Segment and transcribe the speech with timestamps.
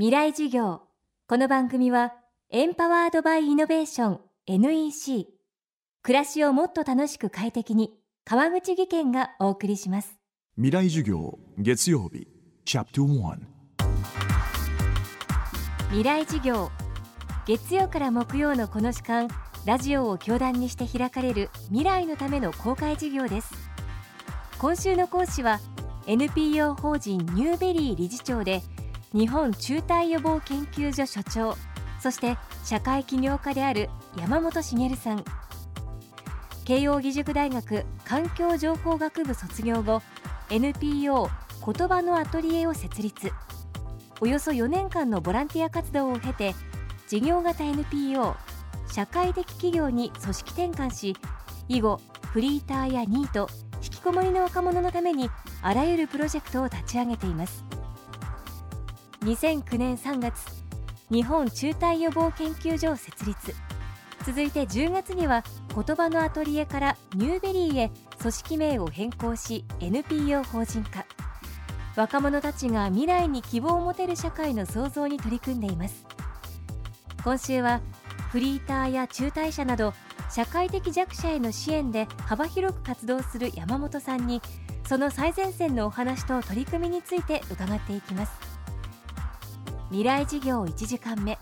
[0.00, 0.80] 未来授業。
[1.28, 2.14] この番組は
[2.48, 5.26] エンパワードバイイノベーション NEC
[6.02, 7.92] 暮らしをもっと楽しく快適に
[8.24, 10.18] 川口義賢がお送りします。
[10.56, 12.26] 未来授業月曜日
[12.64, 13.40] チャプト1
[15.90, 16.70] 未来授業。
[17.46, 19.28] 月曜から木曜のこの時間
[19.66, 23.52] ラジオを教壇にして開かれる未来のための公開授業です。
[24.58, 25.60] 今週の講師は
[26.06, 28.62] NPO 法人ニューベリー理事長で
[29.12, 31.56] 日本中退予防研究所所長
[32.00, 35.24] そして社会起業家である山本茂さん。
[36.64, 40.00] 慶應義塾大学環境情報学部卒業後
[40.50, 41.28] NPO
[41.66, 43.32] 言葉のアトリエを設立。
[44.20, 46.54] およそ4年間のボランティア活動を経て
[47.08, 48.36] 事業型 NPO
[48.92, 51.16] 社会的企業に組織転換し
[51.68, 52.00] 以後
[52.32, 53.48] フリーターやニート
[53.82, 55.30] 引きこもりの若者のために
[55.62, 57.69] あらゆるプロジェクトを立ち上げています。
[59.22, 60.46] 2009年3月
[61.10, 63.54] 日本中退予防研究所を設立。
[64.24, 71.04] 続いて10月には言葉のアトリエからニューベリーへ組織名を変更し NPO 法人化。
[71.96, 76.06] 若者たちが未来に希望を持てる社会の創造に取り組んでいます。
[77.22, 77.82] 今週は
[78.30, 79.92] フリーターや中退者など
[80.30, 84.40] 社会的弱者への支援で幅広く活動する山本さんに
[84.86, 88.49] その最前線のお話と取り組みについて伺っていきます。
[89.90, 91.36] 未来事業1時間目。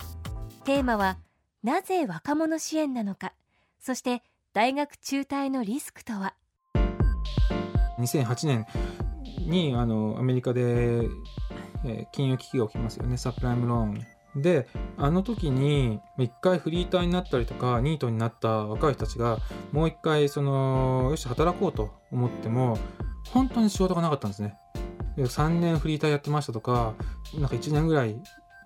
[0.65, 1.19] テーマは
[1.63, 3.35] なぜ若者支援なのか。
[3.79, 4.23] そして
[4.55, 6.33] 大学中退のリスクとは。
[7.99, 8.67] 2008年
[9.47, 13.19] にあのアメリカで、えー、金融危機が起きますよね。
[13.19, 13.85] サプライムロー
[14.39, 14.67] ンで。
[14.97, 19.41] あの時に一回フリーターになったりとかニートになった若い人たちが
[19.73, 22.79] もう一回そのよし働こうと思っても
[23.29, 24.57] 本当に仕事がなかったんですね。
[25.27, 26.95] 3年フリーターやってましたとか
[27.35, 28.17] なんか1年ぐらい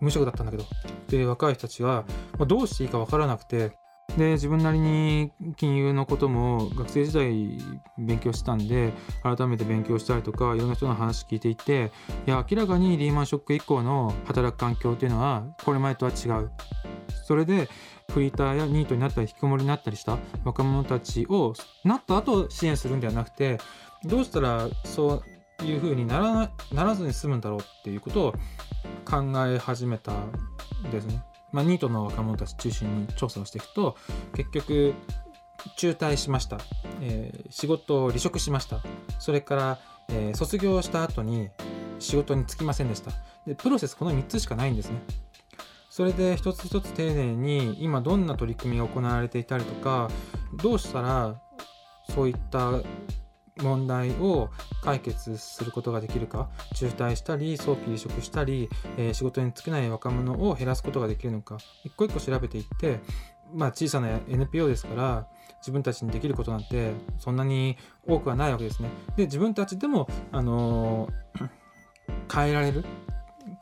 [0.01, 0.65] 無職だったんだけど。
[1.09, 2.05] で若い人たちは
[2.47, 3.73] どうしていいか分からなくて。
[4.17, 7.59] で自分なりに金融のことも学生時代
[7.97, 8.93] 勉強してたんで
[9.23, 11.93] 改めて勉強したりとかいろんな人の話聞いていて
[12.27, 16.51] いや明らかにリーマンショック以降の働く環境っていうのはこれまでとは違う。
[17.25, 17.69] それで
[18.13, 21.55] フリーターやニートになったり引きこもりになったりした若者たちを
[21.85, 23.59] なった後支援するんではなくて
[24.05, 25.23] どうしたらそう
[25.65, 28.33] いうふうにならなならずに済むんだろうっていうことを
[29.05, 30.33] 考え始めたん
[30.91, 31.23] ですね。
[31.53, 33.97] まあ、ニートの若者たち中心に調査をしていくと
[34.35, 34.95] 結局
[35.77, 36.59] 中退しました、
[37.03, 38.81] えー、仕事を離職しました。
[39.19, 39.79] それから、
[40.09, 41.51] えー、卒業した後に
[41.99, 43.13] 仕事に就きませんでした。
[43.47, 44.99] でプロセスこの3つしかないんですね。
[45.91, 50.11] それで一つ一つ丁寧に今どんな取り組みが行われていたりとか
[50.63, 51.39] どうしたら
[52.09, 52.81] そういった
[53.59, 54.49] 問題を
[54.83, 63.01] 解決することができるか中退したり早期離職したり、えー、仕事に就けない若者を減らすことができるのか一個一個調べていって、
[63.53, 65.27] まあ、小さな NPO ですから
[65.61, 67.77] 自分たちにできることなんてそんなに
[68.07, 68.89] 多くはないわけですね。
[69.17, 71.49] で自分たちでも、あのー、
[72.35, 72.85] 変えられる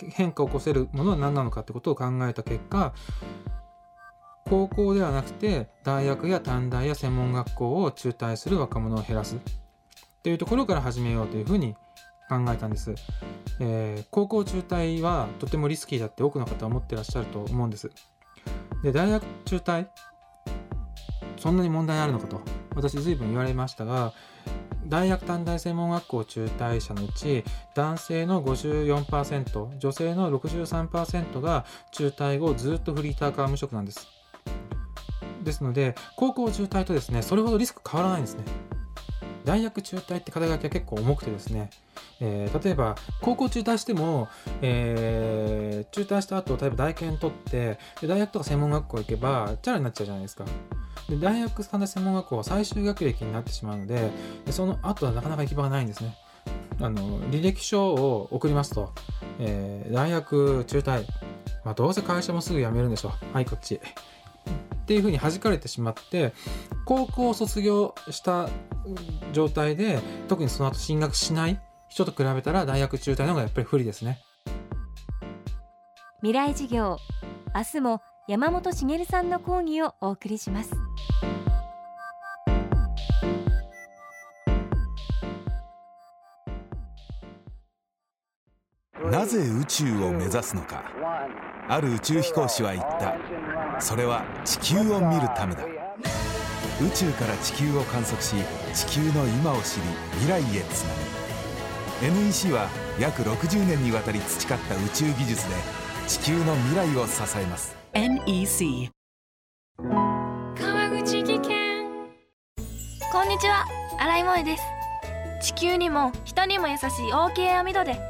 [0.09, 2.95] 変化を起こせるものは何なのかってことを考えた結果
[4.47, 9.37] 高校ではなくて大学や短大や専門学校を中退する若者を減らす
[10.21, 11.75] っていうところから始めようというふうに
[12.29, 12.95] 考えたんです、
[13.59, 17.91] えー、高校中退はとてもリスキーだって多くの方は思ってらっしゃると思うんです。
[18.83, 19.87] で大学中退
[21.39, 22.41] そんなに問題あるのかと
[22.75, 24.13] 私随分言われましたが
[24.87, 27.45] 大学短大専門学校中退者のうち
[27.75, 34.07] 男性の54%女性の63%が中退後ずっとフリーターか無職なんです。
[35.43, 38.45] ですので高校中退とですねそれほどリスク変わらないんですね。
[39.45, 41.71] 大学中退って肩書きは結構重くてですね、
[42.21, 44.29] えー、例えば高校中退しても、
[44.63, 50.45] えー、中退した後例えば大研取ってで大学とか専門学校行けばチャラになっちゃうじゃないですか。
[51.09, 54.11] で大学三大専門学校は最終学歴になってしまうので
[54.45, 56.17] でその後はなかなか行き場がないんですね。
[56.81, 58.93] あの履歴書を送りますと、
[59.39, 61.05] えー、大学中退、
[61.65, 63.81] まあ、どうせ会社もすぐ辞めるんでしょうはいこっち
[64.91, 66.33] っていうふうに弾かれてしまって
[66.85, 68.49] 高校を卒業した
[69.33, 74.19] 状態で特にその後進学しない人と比べたら大学中退の方がやっぱり不利ですね。
[76.23, 76.99] 未来事業
[77.55, 80.73] 明日も山本茂さんの講義をお送りします。
[89.21, 90.83] なぜ宇宙を目指すのか。
[91.69, 93.15] ある宇宙飛行士は言った。
[93.79, 95.63] それは地球を見るためだ。
[96.83, 98.37] 宇宙から地球を観測し
[98.73, 99.83] 地球の今を知り
[100.23, 100.95] 未来へつな
[102.01, 102.07] ぐ。
[102.07, 105.55] NEC は約60年にわたり培った宇宙技術で
[106.07, 107.77] 地球の未来を支えます。
[107.93, 108.91] NEC
[109.77, 112.09] 川口技研。
[113.13, 113.67] こんにちは。
[113.99, 114.63] 新井萌です。
[115.43, 118.10] 地球にも人にも優しい OK 網戸で